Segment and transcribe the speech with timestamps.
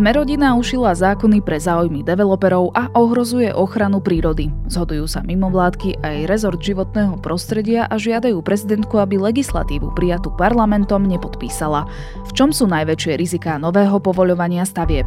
[0.00, 4.48] Zmerodina ušila zákony pre záujmy developerov a ohrozuje ochranu prírody.
[4.64, 11.84] Zhodujú sa mimovládky aj rezort životného prostredia a žiadajú prezidentku, aby legislatívu prijatú parlamentom nepodpísala.
[12.24, 15.04] V čom sú najväčšie riziká nového povoľovania stavieb?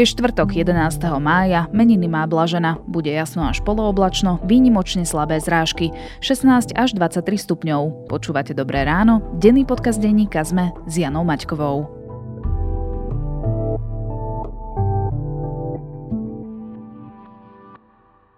[0.00, 0.96] Je štvrtok 11.
[1.20, 2.80] mája, meniny má Blažena.
[2.88, 5.92] Bude jasno až polooblačno, výnimočne slabé zrážky,
[6.24, 8.08] 16 až 23 stupňov.
[8.08, 9.20] Počúvate Dobré ráno?
[9.36, 12.05] Denný podcast denníka sme s Janou Maťkovou.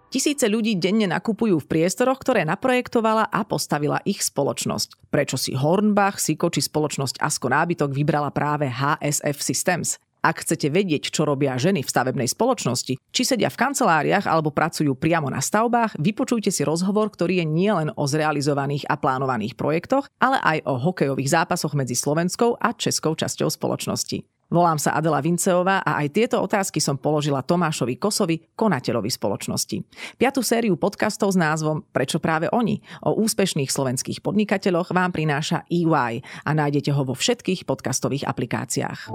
[0.09, 5.05] Tisíce ľudí denne nakupujú v priestoroch, ktoré naprojektovala a postavila ich spoločnosť.
[5.13, 10.01] Prečo si Hornbach, Siko či spoločnosť Asko Nábytok vybrala práve HSF Systems?
[10.25, 14.97] Ak chcete vedieť, čo robia ženy v stavebnej spoločnosti, či sedia v kanceláriách alebo pracujú
[14.97, 20.41] priamo na stavbách, vypočujte si rozhovor, ktorý je nielen o zrealizovaných a plánovaných projektoch, ale
[20.41, 24.38] aj o hokejových zápasoch medzi slovenskou a českou časťou spoločnosti.
[24.49, 29.77] Volám sa Adela Vinceová a aj tieto otázky som položila Tomášovi Kosovi, konateľovi spoločnosti.
[30.17, 32.81] Piatú sériu podcastov s názvom Prečo práve oni?
[33.05, 39.13] O úspešných slovenských podnikateľoch vám prináša EY a nájdete ho vo všetkých podcastových aplikáciách.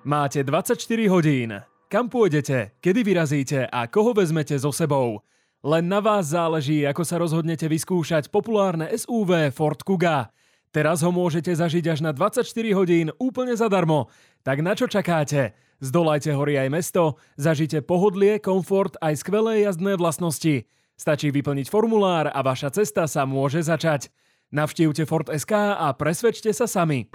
[0.00, 0.80] Máte 24
[1.12, 1.52] hodín.
[1.92, 5.20] Kam pôjdete, kedy vyrazíte a koho vezmete so sebou?
[5.60, 10.32] Len na vás záleží, ako sa rozhodnete vyskúšať populárne SUV Ford Kuga–
[10.70, 12.46] Teraz ho môžete zažiť až na 24
[12.78, 14.06] hodín úplne zadarmo.
[14.46, 15.50] Tak na čo čakáte?
[15.82, 20.70] Zdolajte hory aj mesto, zažite pohodlie, komfort aj skvelé jazdné vlastnosti.
[20.94, 24.14] Stačí vyplniť formulár a vaša cesta sa môže začať.
[24.54, 27.10] Navštívte Ford SK a presvedčte sa sami.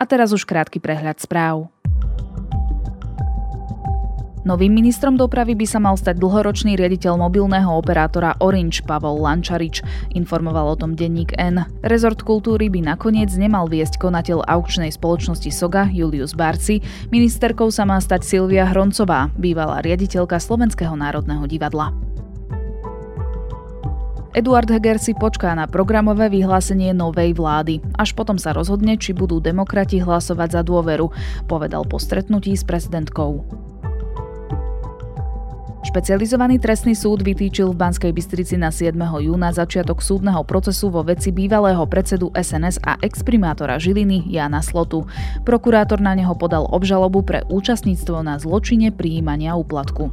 [0.00, 1.70] A teraz už krátky prehľad správ.
[4.40, 9.84] Novým ministrom dopravy by sa mal stať dlhoročný riaditeľ mobilného operátora Orange Pavol Lančarič,
[10.16, 11.68] informoval o tom denník N.
[11.84, 16.80] Rezort kultúry by nakoniec nemal viesť konateľ aukčnej spoločnosti Soga Julius Barci,
[17.12, 21.92] ministerkou sa má stať Silvia Hroncová, bývalá riaditeľka Slovenského národného divadla.
[24.32, 27.84] Eduard Heger si počká na programové vyhlásenie novej vlády.
[27.98, 31.12] Až potom sa rozhodne, či budú demokrati hlasovať za dôveru,
[31.44, 33.68] povedal po stretnutí s prezidentkou.
[35.80, 38.92] Špecializovaný trestný súd vytýčil v Banskej Bystrici na 7.
[39.00, 45.08] júna začiatok súdneho procesu vo veci bývalého predsedu SNS a exprimátora Žiliny Jana Slotu.
[45.48, 50.12] Prokurátor na neho podal obžalobu pre účastníctvo na zločine prijímania úplatku.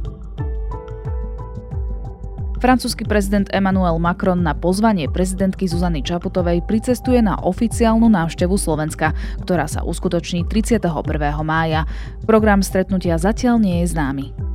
[2.64, 9.12] Francúzsky prezident Emmanuel Macron na pozvanie prezidentky Zuzany Čaputovej pricestuje na oficiálnu návštevu Slovenska,
[9.44, 10.90] ktorá sa uskutoční 31.
[11.44, 11.84] mája.
[12.24, 14.47] Program stretnutia zatiaľ nie je známy.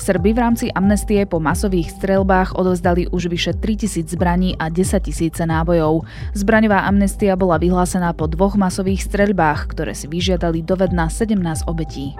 [0.00, 5.44] Srby v rámci amnestie po masových streľbách odovzdali už vyše 3000 zbraní a 10 tisíce
[5.44, 6.08] nábojov.
[6.32, 12.16] Zbraňová amnestia bola vyhlásená po dvoch masových streľbách, ktoré si vyžiadali dovedna 17 obetí.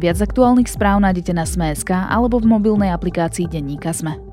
[0.00, 4.25] Viac aktuálnych správ nájdete na Sme.sk alebo v mobilnej aplikácii Denníka Sme.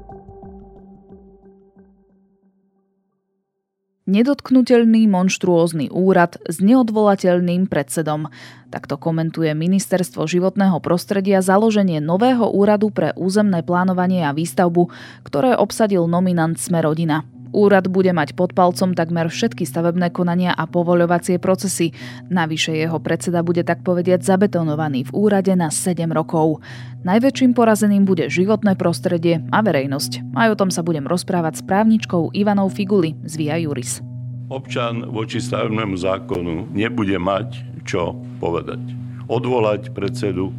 [4.13, 8.29] Nedotknutelný monštruózny úrad s neodvolateľným predsedom.
[8.69, 14.93] Takto komentuje Ministerstvo životného prostredia založenie nového úradu pre územné plánovanie a výstavbu,
[15.25, 17.25] ktoré obsadil nominant Smerodina.
[17.53, 21.93] Úrad bude mať pod palcom takmer všetky stavebné konania a povoľovacie procesy.
[22.33, 26.65] Navyše jeho predseda bude tak povediať zabetonovaný v úrade na 7 rokov.
[27.05, 30.33] Najväčším porazeným bude životné prostredie a verejnosť.
[30.33, 34.01] Aj o tom sa budem rozprávať s právničkou Ivanou Figuli z Via Juris.
[34.49, 38.81] Občan voči stavebnému zákonu nebude mať čo povedať.
[39.29, 40.51] Odvolať predsedu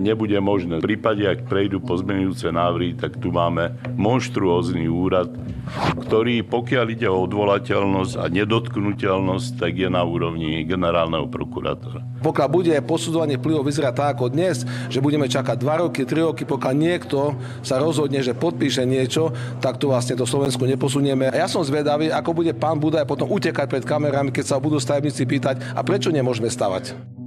[0.00, 0.80] nebude možné.
[0.80, 5.28] V prípade, ak prejdú pozmenujúce návrhy, tak tu máme monštruózny úrad,
[6.08, 12.02] ktorý, pokiaľ ide o odvolateľnosť a nedotknutelnosť, tak je na úrovni generálneho prokurátora.
[12.24, 16.42] Pokiaľ bude posudzovanie vplyvov vyzerať tak ako dnes, že budeme čakať 2 roky, 3 roky,
[16.48, 19.30] pokiaľ niekto sa rozhodne, že podpíše niečo,
[19.62, 21.30] tak tu vlastne to Slovensku neposunieme.
[21.30, 24.82] A ja som zvedavý, ako bude pán Budaj potom utekať pred kamerami, keď sa budú
[24.82, 27.21] stavebníci pýtať, a prečo nemôžeme stavať.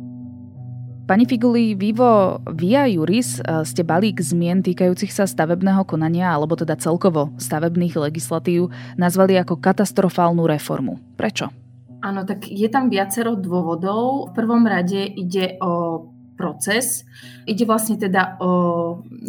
[1.06, 6.58] Pani Figuli, vy vo Via Juris e, ste balík zmien týkajúcich sa stavebného konania, alebo
[6.58, 10.98] teda celkovo stavebných legislatív, nazvali ako katastrofálnu reformu.
[11.14, 11.54] Prečo?
[12.02, 14.34] Áno, tak je tam viacero dôvodov.
[14.34, 17.06] V prvom rade ide o proces.
[17.46, 18.52] Ide vlastne teda o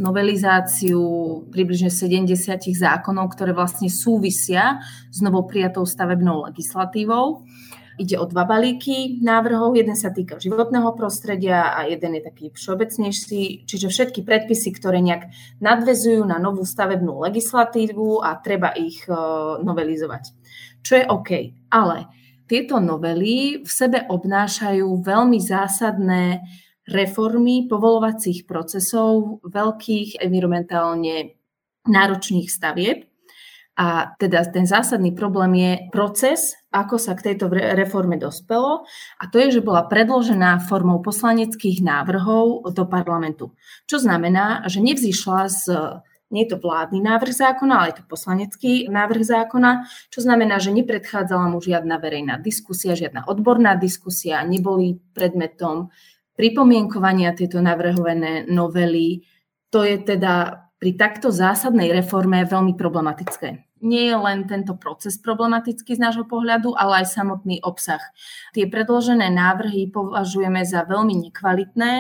[0.01, 1.05] novelizáciu
[1.53, 4.81] približne 70 zákonov, ktoré vlastne súvisia
[5.13, 7.45] s novou prijatou stavebnou legislatívou.
[7.97, 9.73] Ide o dva balíky návrhov.
[9.73, 15.33] Jeden sa týka životného prostredia a jeden je taký všeobecnejší, čiže všetky predpisy, ktoré nejak
[15.65, 19.17] nadvezujú na novú stavebnú legislatívu a treba ich e,
[19.65, 20.25] novelizovať.
[20.85, 21.31] Čo je OK.
[21.73, 22.13] Ale
[22.45, 26.45] tieto novely v sebe obnášajú veľmi zásadné
[26.85, 31.35] reformy povolovacích procesov veľkých environmentálne
[31.89, 33.09] náročných stavieb
[33.77, 38.89] a teda ten zásadný problém je proces, ako sa k tejto reforme dospelo.
[39.21, 43.53] A to je, že bola predložená formou poslaneckých návrhov do parlamentu.
[43.85, 45.63] Čo znamená, že nevzýšla z
[46.27, 50.75] nie je to vládny návrh zákona, ale je to poslanecký návrh zákona, čo znamená, že
[50.75, 55.95] nepredchádzala mu žiadna verejná diskusia, žiadna odborná diskusia, neboli predmetom
[56.35, 59.23] pripomienkovania tieto navrhované novely.
[59.71, 65.95] To je teda pri takto zásadnej reforme veľmi problematické nie je len tento proces problematický
[65.97, 68.01] z nášho pohľadu, ale aj samotný obsah.
[68.57, 71.93] Tie predložené návrhy považujeme za veľmi nekvalitné.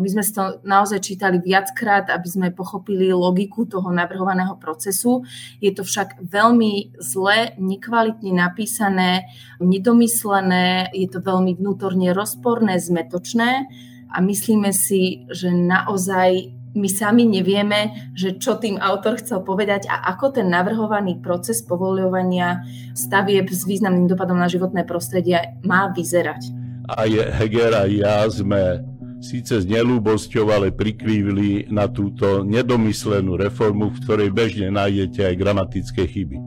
[0.00, 5.22] My sme to naozaj čítali viackrát, aby sme pochopili logiku toho navrhovaného procesu.
[5.60, 9.28] Je to však veľmi zle, nekvalitne napísané,
[9.60, 13.68] nedomyslené, je to veľmi vnútorne rozporné, zmetočné
[14.08, 20.06] a myslíme si, že naozaj my sami nevieme, že čo tým autor chcel povedať a
[20.14, 22.62] ako ten navrhovaný proces povoľovania
[22.94, 26.54] stavieb s významným dopadom na životné prostredie má vyzerať.
[26.88, 28.80] Aj Heger a ja sme
[29.18, 36.06] síce s nelúbosťou, ale prikrývili na túto nedomyslenú reformu, v ktorej bežne nájdete aj gramatické
[36.06, 36.38] chyby.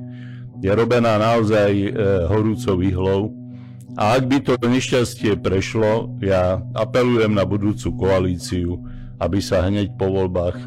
[0.63, 1.89] Je robená naozaj e,
[2.31, 3.35] horúcou ihlou
[3.99, 8.79] a ak by to nešťastie prešlo, ja apelujem na budúcu koalíciu,
[9.21, 10.57] aby sa hneď po voľbách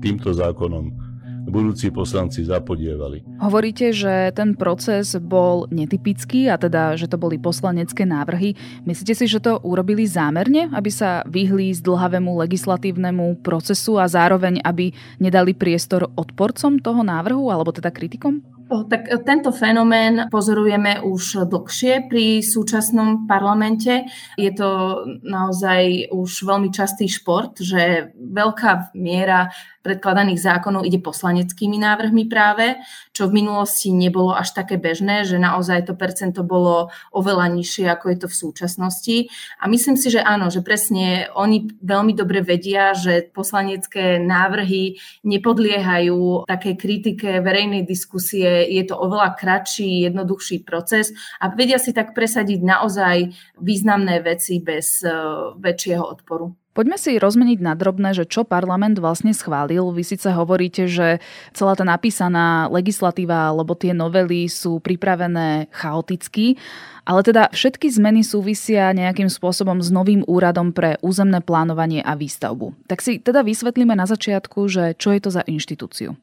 [0.00, 1.12] týmto zákonom
[1.42, 3.26] budúci poslanci zapodievali.
[3.42, 8.54] Hovoríte, že ten proces bol netypický a teda, že to boli poslanecké návrhy.
[8.86, 14.94] Myslíte si, že to urobili zámerne, aby sa vyhli zdlhavému legislatívnemu procesu a zároveň, aby
[15.18, 18.40] nedali priestor odporcom toho návrhu alebo teda kritikom?
[18.88, 24.08] Tak e, tento fenomén pozorujeme už dlhšie pri súčasnom parlamente.
[24.40, 29.52] Je to naozaj už veľmi častý šport, že veľká miera
[29.82, 32.78] predkladaných zákonov ide poslaneckými návrhmi práve,
[33.10, 38.06] čo v minulosti nebolo až také bežné, že naozaj to percento bolo oveľa nižšie, ako
[38.14, 39.16] je to v súčasnosti.
[39.58, 44.96] A myslím si, že áno, že presne oni veľmi dobre vedia, že poslanecké návrhy
[45.26, 51.10] nepodliehajú také kritike verejnej diskusie, je to oveľa kratší, jednoduchší proces
[51.42, 56.54] a vedia si tak presadiť naozaj významné veci bez uh, väčšieho odporu.
[56.72, 59.92] Poďme si rozmeniť na drobné, že čo parlament vlastne schválil.
[59.92, 61.20] Vy síce hovoríte, že
[61.52, 66.56] celá tá napísaná legislatíva alebo tie novely sú pripravené chaoticky,
[67.04, 72.88] ale teda všetky zmeny súvisia nejakým spôsobom s novým úradom pre územné plánovanie a výstavbu.
[72.88, 76.16] Tak si teda vysvetlíme na začiatku, že čo je to za inštitúciu.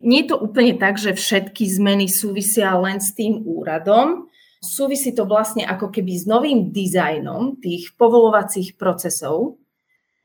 [0.00, 4.28] Nie je to úplne tak, že všetky zmeny súvisia len s tým úradom.
[4.60, 9.56] Súvisí to vlastne ako keby s novým dizajnom tých povolovacích procesov,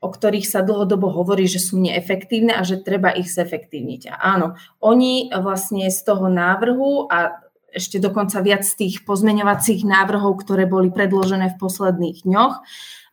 [0.02, 4.12] o ktorých sa dlhodobo hovorí, že sú neefektívne a že treba ich zefektívniť.
[4.12, 7.38] A áno, oni vlastne z toho návrhu a
[7.72, 12.54] ešte dokonca viac z tých pozmeňovacích návrhov, ktoré boli predložené v posledných dňoch,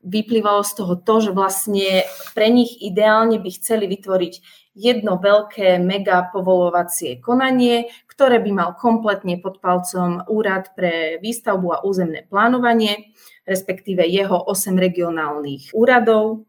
[0.03, 2.03] vyplývalo z toho to, že vlastne
[2.35, 4.33] pre nich ideálne by chceli vytvoriť
[4.79, 11.83] jedno veľké mega povolovacie konanie, ktoré by mal kompletne pod palcom úrad pre výstavbu a
[11.83, 13.11] územné plánovanie,
[13.43, 16.47] respektíve jeho 8 regionálnych úradov,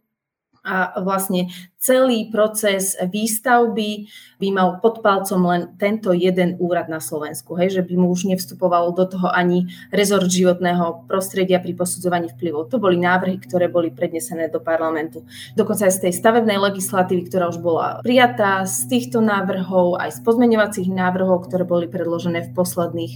[0.61, 1.49] a vlastne
[1.81, 4.05] celý proces výstavby
[4.37, 8.29] by mal pod palcom len tento jeden úrad na Slovensku, hej, že by mu už
[8.29, 12.69] nevstupoval do toho ani rezort životného prostredia pri posudzovaní vplyvov.
[12.69, 15.25] To boli návrhy, ktoré boli prednesené do parlamentu.
[15.57, 20.21] Dokonca aj z tej stavebnej legislatívy, ktorá už bola prijatá, z týchto návrhov, aj z
[20.21, 23.13] pozmeňovacích návrhov, ktoré boli predložené v posledných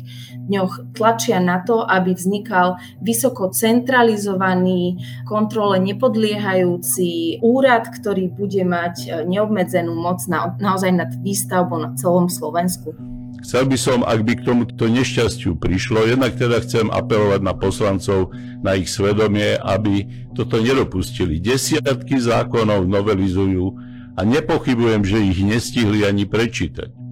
[0.48, 8.94] dňoch, tlačia na to, aby vznikal vysoko centralizovaný, kontrole nepodliehajúci úrad, ktorý bude bude mať
[9.02, 12.94] e, neobmedzenú moc na, naozaj nad výstavbou na celom Slovensku.
[13.42, 18.32] Chcel by som, ak by k tomuto nešťastiu prišlo, jednak teda chcem apelovať na poslancov,
[18.64, 21.42] na ich svedomie, aby toto nedopustili.
[21.42, 23.74] Desiatky zákonov novelizujú
[24.16, 27.03] a nepochybujem, že ich nestihli ani prečítať.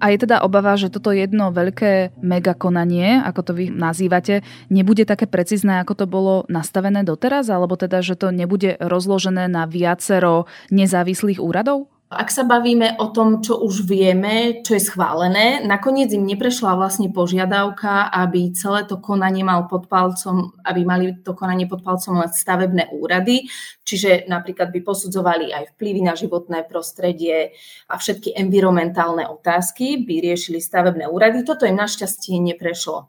[0.00, 4.40] A je teda obava, že toto jedno veľké megakonanie, ako to vy nazývate,
[4.72, 9.68] nebude také precízne, ako to bolo nastavené doteraz, alebo teda, že to nebude rozložené na
[9.68, 11.92] viacero nezávislých úradov?
[12.10, 17.06] Ak sa bavíme o tom, čo už vieme, čo je schválené, nakoniec im neprešla vlastne
[17.14, 22.26] požiadavka, aby celé to konanie mal pod palcom, aby mali to konanie pod palcom len
[22.34, 23.46] stavebné úrady,
[23.86, 27.54] čiže napríklad by posudzovali aj vplyvy na životné prostredie
[27.86, 31.46] a všetky environmentálne otázky, by riešili stavebné úrady.
[31.46, 33.06] Toto im našťastie neprešlo.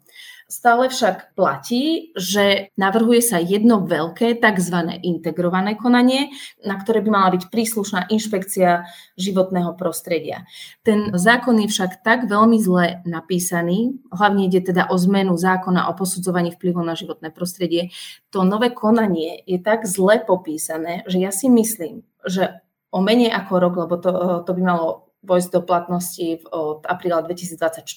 [0.51, 5.00] Stále však platí, že navrhuje sa jedno veľké tzv.
[5.00, 6.27] integrované konanie,
[6.67, 8.84] na ktoré by mala byť príslušná inšpekcia
[9.15, 10.43] životného prostredia.
[10.84, 15.96] Ten zákon je však tak veľmi zle napísaný, hlavne ide teda o zmenu zákona o
[15.96, 17.96] posudzovaní vplyvu na životné prostredie.
[18.36, 22.60] To nové konanie je tak zle popísané, že ja si myslím, že
[22.91, 24.12] o menej ako rok, lebo to,
[24.43, 27.88] to by malo vojsť do platnosti od apríla 2024,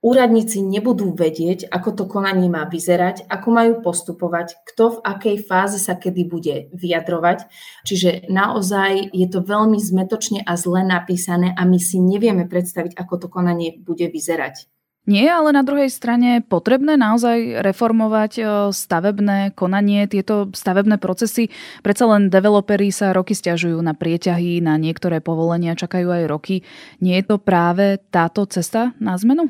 [0.00, 5.78] úradníci nebudú vedieť, ako to konanie má vyzerať, ako majú postupovať, kto v akej fáze
[5.82, 7.50] sa kedy bude vyjadrovať.
[7.82, 13.14] Čiže naozaj je to veľmi zmetočne a zle napísané a my si nevieme predstaviť, ako
[13.16, 14.70] to konanie bude vyzerať.
[15.08, 18.42] Nie je ale na druhej strane potrebné naozaj reformovať e,
[18.76, 21.48] stavebné konanie, tieto stavebné procesy.
[21.80, 26.60] Predsa len developeri sa roky stiažujú na prieťahy, na niektoré povolenia čakajú aj roky.
[27.00, 29.48] Nie je to práve táto cesta na zmenu?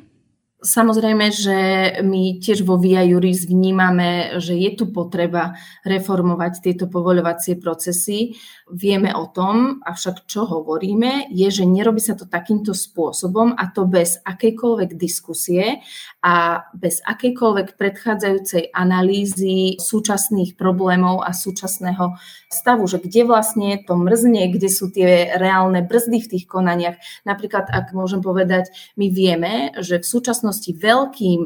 [0.58, 1.58] Samozrejme, že
[2.02, 5.54] my tiež vo VIA Juris vnímame, že je tu potreba
[5.86, 8.34] reformovať tieto povoľovacie procesy.
[8.66, 13.86] Vieme o tom, avšak čo hovoríme, je, že nerobí sa to takýmto spôsobom a to
[13.86, 15.78] bez akejkoľvek diskusie
[16.26, 22.18] a bez akejkoľvek predchádzajúcej analýzy súčasných problémov a súčasného
[22.50, 26.98] stavu, že kde vlastne to mrzne, kde sú tie reálne brzdy v tých konaniach.
[27.22, 31.40] Napríklad, ak môžem povedať, my vieme, že v súčasnosti súčasnosti veľkým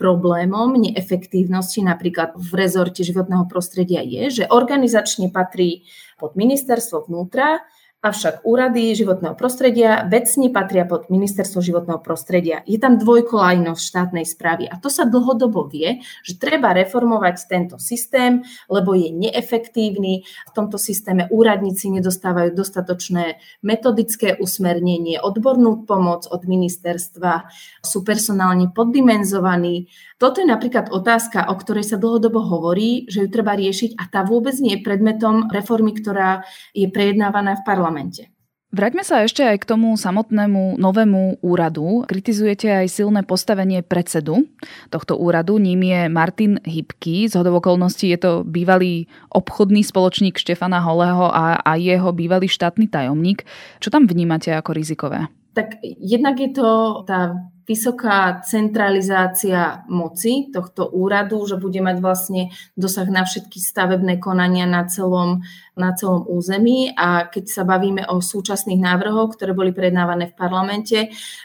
[0.00, 5.84] problémom neefektívnosti napríklad v rezorte životného prostredia je, že organizačne patrí
[6.16, 7.60] pod ministerstvo vnútra,
[8.04, 12.60] Avšak úrady životného prostredia vecne patria pod ministerstvo životného prostredia.
[12.68, 18.44] Je tam dvojkolajnosť štátnej správy a to sa dlhodobo vie, že treba reformovať tento systém,
[18.68, 20.22] lebo je neefektívny.
[20.22, 27.48] V tomto systéme úradníci nedostávajú dostatočné metodické usmernenie, odbornú pomoc od ministerstva,
[27.80, 29.88] sú personálne poddimenzovaní.
[30.20, 34.20] Toto je napríklad otázka, o ktorej sa dlhodobo hovorí, že ju treba riešiť a tá
[34.22, 36.44] vôbec nie je predmetom reformy, ktorá
[36.76, 38.34] je prejednávaná v parlamente parlamente.
[38.74, 42.02] Vráťme sa ešte aj k tomu samotnému novému úradu.
[42.02, 44.42] Kritizujete aj silné postavenie predsedu
[44.90, 45.56] tohto úradu.
[45.56, 47.30] Ním je Martin Hybky.
[47.30, 52.90] Z hodov okolností je to bývalý obchodný spoločník Štefana Holého a, a jeho bývalý štátny
[52.90, 53.46] tajomník.
[53.78, 55.30] Čo tam vnímate ako rizikové?
[55.54, 62.42] Tak jednak je to tá vysoká centralizácia moci tohto úradu, že bude mať vlastne
[62.78, 65.42] dosah na všetky stavebné konania na celom,
[65.76, 70.98] na celom území a keď sa bavíme o súčasných návrhoch, ktoré boli prednávané v parlamente,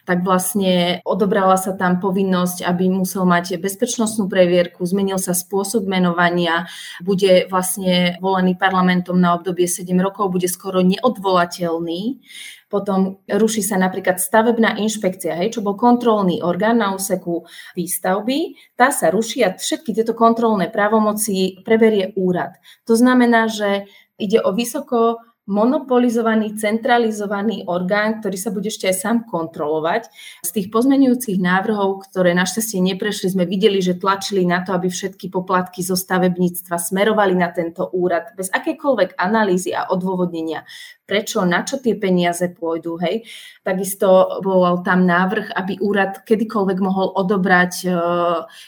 [0.07, 6.65] tak vlastne odobrala sa tam povinnosť, aby musel mať bezpečnostnú previerku, zmenil sa spôsob menovania,
[7.03, 12.23] bude vlastne volený parlamentom na obdobie 7 rokov, bude skoro neodvolateľný
[12.71, 17.43] potom ruší sa napríklad stavebná inšpekcia, hej, čo bol kontrolný orgán na úseku
[17.75, 18.55] výstavby.
[18.79, 22.55] Tá sa ruší a všetky tieto kontrolné právomoci preberie úrad.
[22.87, 25.17] To znamená, že ide o vysoko
[25.49, 30.13] monopolizovaný, centralizovaný orgán, ktorý sa bude ešte aj sám kontrolovať.
[30.45, 35.33] Z tých pozmenujúcich návrhov, ktoré našťastie neprešli, sme videli, že tlačili na to, aby všetky
[35.33, 40.61] poplatky zo stavebníctva smerovali na tento úrad bez akékoľvek analýzy a odôvodnenia,
[41.09, 43.01] prečo, na čo tie peniaze pôjdu.
[43.01, 43.25] Hej.
[43.65, 47.89] Takisto bol tam návrh, aby úrad kedykoľvek mohol odobrať e,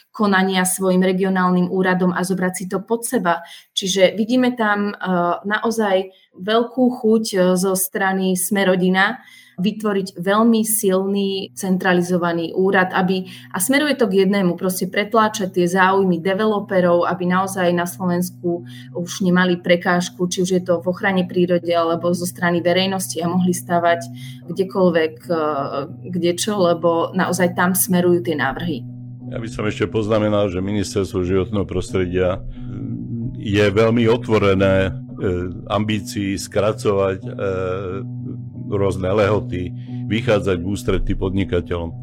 [0.10, 3.46] konania svojim regionálnym úradom a zobrať si to pod seba.
[3.78, 4.94] Čiže vidíme tam e,
[5.46, 9.22] naozaj veľkú chuť e, zo strany Smerodina
[9.54, 16.18] vytvoriť veľmi silný centralizovaný úrad, aby, a smeruje to k jednému, proste pretláčať tie záujmy
[16.18, 18.66] developerov, aby naozaj na Slovensku
[18.98, 23.30] už nemali prekážku, či už je to v ochrane prírode alebo zo strany verejnosti a
[23.30, 24.02] mohli stavať
[24.50, 25.36] kdekoľvek, e,
[26.10, 28.82] kde čo, lebo naozaj tam smerujú tie návrhy.
[29.34, 32.38] Ja by som ešte poznamenal, že ministerstvo životného prostredia
[33.44, 35.32] je veľmi otvorené E,
[35.70, 37.30] ambícií skracovať e,
[38.74, 39.70] rôzne lehoty,
[40.10, 41.94] vychádzať v ústretí podnikateľom.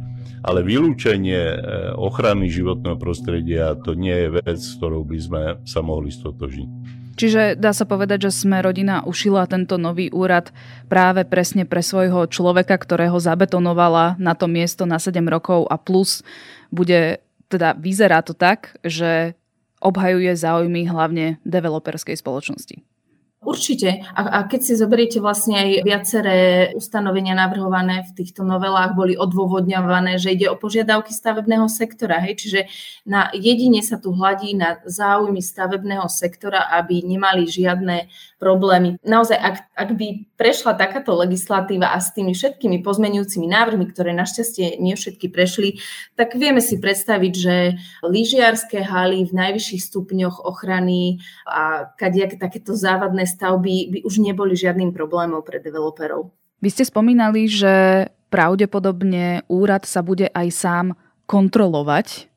[0.46, 1.56] Ale vylúčenie e,
[1.98, 6.68] ochrany životného prostredia to nie je vec, s ktorou by sme sa mohli stotožiť.
[7.18, 10.54] Čiže dá sa povedať, že sme rodina ušila tento nový úrad
[10.86, 16.22] práve presne pre svojho človeka, ktorého zabetonovala na to miesto na 7 rokov a plus
[16.70, 17.20] bude,
[17.50, 19.36] teda vyzerá to tak, že
[19.80, 22.84] obhajuje záujmy hlavne developerskej spoločnosti.
[23.40, 24.04] Určite.
[24.12, 26.36] A, a keď si zoberiete vlastne aj viaceré
[26.76, 32.20] ustanovenia navrhované v týchto novelách, boli odôvodňované, že ide o požiadavky stavebného sektora.
[32.20, 32.36] Hej?
[32.44, 32.60] Čiže
[33.08, 39.00] na jedine sa tu hladí na záujmy stavebného sektora, aby nemali žiadne problémy.
[39.08, 40.06] Naozaj, ak, ak by
[40.36, 45.80] prešla takáto legislatíva a s tými všetkými pozmenujúcimi návrhmi, ktoré našťastie nie všetky prešli,
[46.12, 53.29] tak vieme si predstaviť, že lyžiarské haly v najvyšších stupňoch ochrany a kadejaké takéto závadné
[53.30, 56.34] stavby by už neboli žiadnym problémom pre developerov.
[56.60, 60.86] Vy ste spomínali, že pravdepodobne úrad sa bude aj sám
[61.26, 62.29] kontrolovať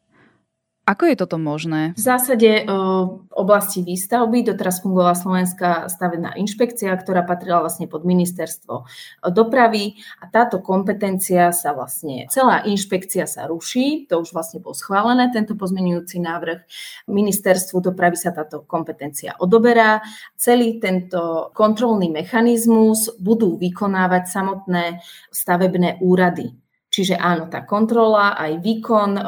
[0.83, 1.95] ako je toto možné?
[1.95, 8.83] V zásade v oblasti výstavby doteraz fungovala Slovenská stavebná inšpekcia, ktorá patrila vlastne pod ministerstvo
[9.31, 15.31] dopravy a táto kompetencia sa vlastne, celá inšpekcia sa ruší, to už vlastne bol schválené,
[15.31, 16.67] tento pozmenujúci návrh.
[17.07, 20.03] Ministerstvu dopravy sa táto kompetencia odoberá.
[20.35, 24.99] Celý tento kontrolný mechanizmus budú vykonávať samotné
[25.31, 26.62] stavebné úrady.
[26.93, 29.21] Čiže áno, tá kontrola aj výkon e,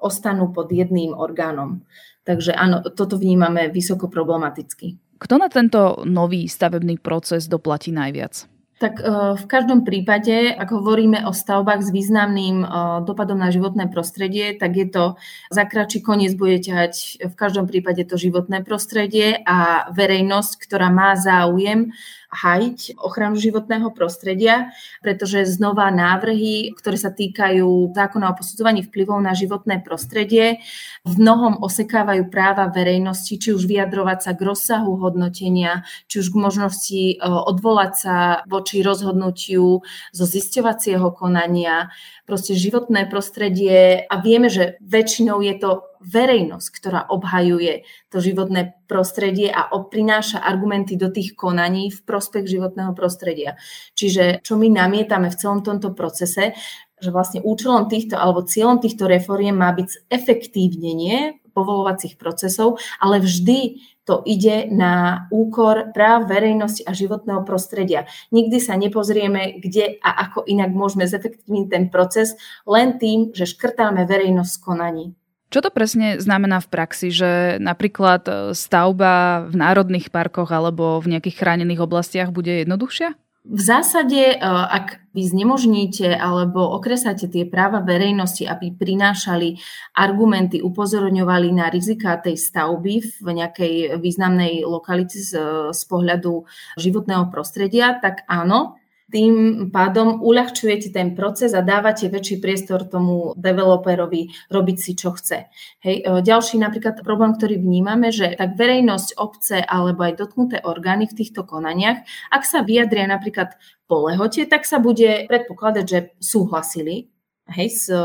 [0.00, 1.84] ostanú pod jedným orgánom.
[2.24, 4.96] Takže áno, toto vnímame vysoko problematicky.
[5.20, 8.48] Kto na tento nový stavebný proces doplatí najviac?
[8.80, 9.04] Tak e,
[9.36, 12.66] v každom prípade, ak hovoríme o stavbách s významným e,
[13.04, 15.04] dopadom na životné prostredie, tak je to
[15.52, 21.92] zakračí koniec bude ťahať v každom prípade to životné prostredie a verejnosť, ktorá má záujem
[22.30, 24.70] hajiť ochranu životného prostredia,
[25.02, 30.62] pretože znova návrhy, ktoré sa týkajú zákona o posudzovaní vplyvov na životné prostredie,
[31.02, 36.40] v mnohom osekávajú práva verejnosti, či už vyjadrovať sa k rozsahu hodnotenia, či už k
[36.40, 39.82] možnosti e, odvolať sa voči rozhodnutiu
[40.14, 41.90] zo zisťovacieho konania,
[42.30, 49.52] proste životné prostredie a vieme, že väčšinou je to verejnosť, ktorá obhajuje to životné prostredie
[49.52, 53.60] a prináša argumenty do tých konaní v prospech životného prostredia.
[53.94, 56.56] Čiže čo my namietame v celom tomto procese,
[57.00, 63.80] že vlastne účelom týchto alebo cieľom týchto reforiem má byť efektívnenie povolovacích procesov, ale vždy
[64.06, 68.08] to ide na úkor práv verejnosti a životného prostredia.
[68.34, 72.34] Nikdy sa nepozrieme, kde a ako inak môžeme zefektívniť ten proces,
[72.66, 75.19] len tým, že škrtáme verejnosť konaní.
[75.50, 81.18] Čo to presne znamená v praxi, že napríklad e, stavba v národných parkoch alebo v
[81.18, 83.18] nejakých chránených oblastiach bude jednoduchšia?
[83.50, 89.58] V zásade, e, ak vy znemožníte alebo okresáte tie práva verejnosti, aby prinášali
[89.98, 95.34] argumenty, upozorňovali na rizika tej stavby v nejakej významnej lokalite z,
[95.74, 96.46] z pohľadu
[96.78, 98.79] životného prostredia, tak áno,
[99.10, 99.34] tým
[99.74, 105.50] pádom uľahčujete ten proces a dávate väčší priestor tomu developerovi robiť si, čo chce.
[105.82, 105.96] Hej.
[106.00, 111.16] E, ďalší napríklad problém, ktorý vnímame, že tak verejnosť, obce alebo aj dotknuté orgány v
[111.18, 113.58] týchto konaniach, ak sa vyjadria napríklad
[113.90, 117.10] po lehote, tak sa bude predpokladať, že súhlasili
[117.52, 118.02] hej, so,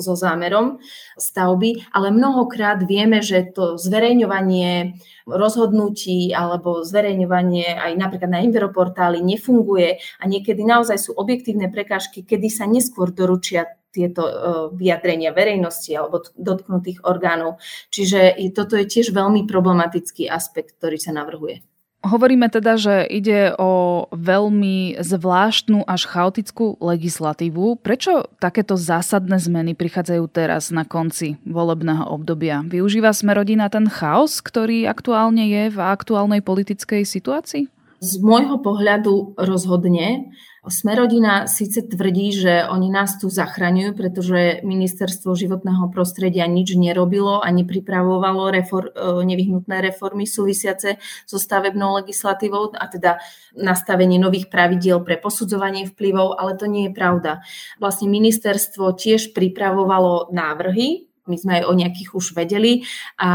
[0.00, 0.80] so zámerom
[1.20, 4.96] stavby, ale mnohokrát vieme, že to zverejňovanie
[5.28, 12.48] rozhodnutí alebo zverejňovanie aj napríklad na Inveroportáli nefunguje a niekedy naozaj sú objektívne prekážky, kedy
[12.48, 14.32] sa neskôr doručia tieto e,
[14.76, 17.60] vyjadrenia verejnosti alebo dotknutých orgánov.
[17.92, 21.67] Čiže toto je tiež veľmi problematický aspekt, ktorý sa navrhuje.
[21.98, 27.82] Hovoríme teda, že ide o veľmi zvláštnu až chaotickú legislatívu.
[27.82, 32.62] Prečo takéto zásadné zmeny prichádzajú teraz na konci volebného obdobia?
[32.62, 37.66] Využíva Smerodina ten chaos, ktorý aktuálne je v aktuálnej politickej situácii?
[37.98, 40.30] Z môjho pohľadu rozhodne.
[40.68, 47.48] Smerodina síce tvrdí, že oni nás tu zachraňujú, pretože ministerstvo životného prostredia nič nerobilo a
[47.48, 53.18] nepripravovalo refor- e, nevyhnutné reformy súvisiace so stavebnou legislatívou a teda
[53.56, 57.40] nastavenie nových pravidiel pre posudzovanie vplyvov, ale to nie je pravda.
[57.80, 62.88] Vlastne ministerstvo tiež pripravovalo návrhy my sme aj o nejakých už vedeli.
[63.20, 63.30] A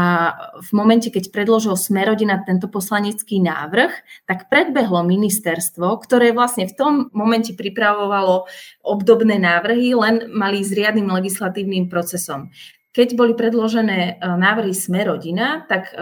[0.60, 3.92] v momente, keď predložil Smerodina tento poslanecký návrh,
[4.26, 8.50] tak predbehlo ministerstvo, ktoré vlastne v tom momente pripravovalo
[8.82, 12.50] obdobné návrhy, len mali s riadnym legislatívnym procesom.
[12.94, 15.98] Keď boli predložené e, návrhy Smerodina, tak e,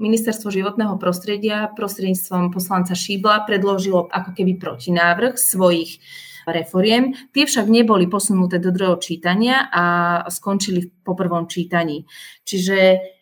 [0.00, 6.00] Ministerstvo životného prostredia prostredníctvom poslanca Šíbla predložilo ako keby protinávrh svojich
[6.46, 7.14] reforiem.
[7.30, 9.84] Tie však neboli posunuté do druhého čítania a
[10.26, 12.04] skončili po prvom čítaní.
[12.42, 12.78] Čiže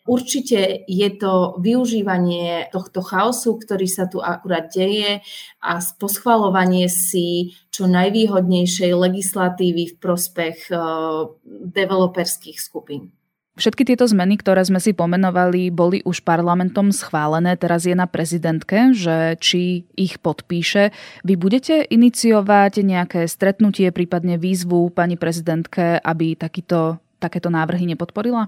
[0.09, 5.21] určite je to využívanie tohto chaosu, ktorý sa tu akurát deje
[5.61, 13.13] a poschvalovanie si čo najvýhodnejšej legislatívy v prospech uh, developerských skupín.
[13.59, 18.95] Všetky tieto zmeny, ktoré sme si pomenovali, boli už parlamentom schválené, teraz je na prezidentke,
[18.95, 20.95] že či ich podpíše.
[21.27, 28.47] Vy budete iniciovať nejaké stretnutie, prípadne výzvu pani prezidentke, aby takýto, takéto návrhy nepodporila?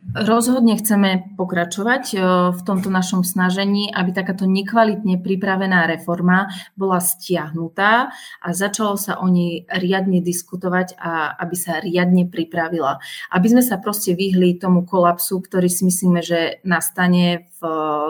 [0.00, 2.16] Rozhodne chceme pokračovať e,
[2.50, 8.08] v tomto našom snažení, aby takáto nekvalitne pripravená reforma bola stiahnutá
[8.40, 12.96] a začalo sa o nej riadne diskutovať a aby sa riadne pripravila.
[13.30, 17.49] Aby sme sa proste vyhli tomu kolapsu, ktorý si myslíme, že nastane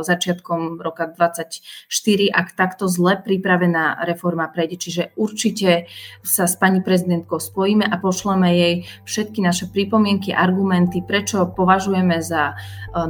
[0.00, 4.76] začiatkom roka 2024, ak takto zle pripravená reforma prejde.
[4.78, 5.90] Čiže určite
[6.22, 12.52] sa s pani prezidentkou spojíme a pošleme jej všetky naše pripomienky, argumenty, prečo považujeme za
[12.52, 12.54] e,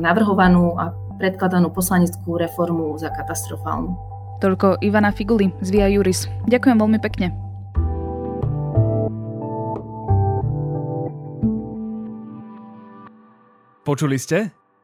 [0.00, 3.92] navrhovanú a predkladanú poslaneckú reformu za katastrofálnu.
[4.40, 6.24] Toľko Ivana Figuli z Via Juris.
[6.48, 7.28] Ďakujem veľmi pekne.
[13.84, 14.59] Počuli ste?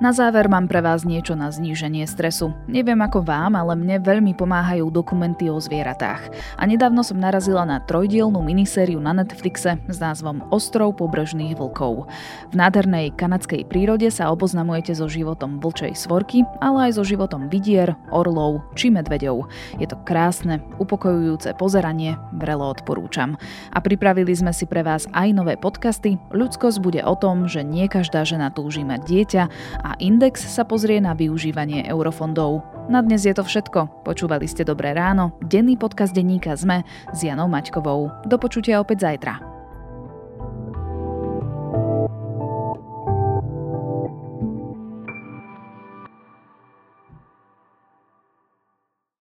[0.00, 2.56] Na záver mám pre vás niečo na zníženie stresu.
[2.64, 6.32] Neviem ako vám, ale mne veľmi pomáhajú dokumenty o zvieratách.
[6.56, 12.08] A nedávno som narazila na trojdielnú minisériu na Netflixe s názvom Ostrov pobrežných vlkov.
[12.48, 17.92] V nádhernej kanadskej prírode sa oboznamujete so životom vlčej svorky, ale aj so životom vidier,
[18.08, 19.52] orlov či medveďov.
[19.76, 23.36] Je to krásne, upokojujúce pozeranie, vrelo odporúčam.
[23.68, 26.16] A pripravili sme si pre vás aj nové podcasty.
[26.32, 29.44] Ľudskosť bude o tom, že nie každá žena túži mať dieťa
[29.84, 32.62] a a Index sa pozrie na využívanie eurofondov.
[32.86, 34.06] Na dnes je to všetko.
[34.06, 38.22] Počúvali ste Dobré ráno, denný podcast denníka ZME s Janou Maťkovou.
[38.30, 39.49] Do počutia opäť zajtra.